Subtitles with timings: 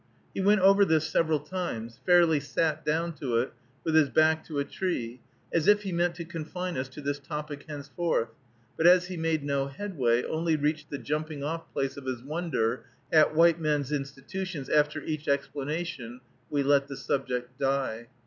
[0.33, 3.53] He went over this several times, fairly sat down to it,
[3.83, 5.21] with his back to a tree,
[5.53, 8.29] as if he meant to confine us to this topic henceforth;
[8.77, 12.83] but as he made no headway, only reached the jumping off place of his wonder
[13.11, 18.07] at white men's institutions after each explanation, we let the subject die.